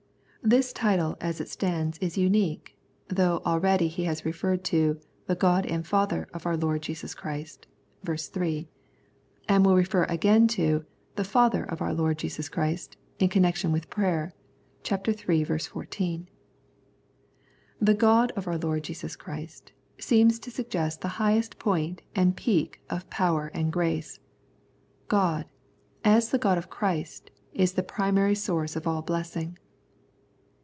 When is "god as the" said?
25.07-26.39